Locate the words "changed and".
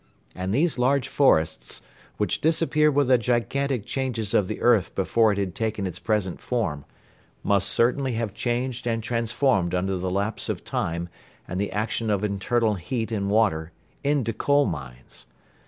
8.33-9.03